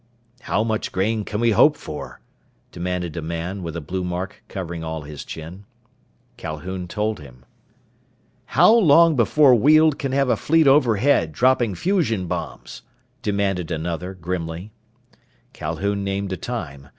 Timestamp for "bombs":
12.25-12.81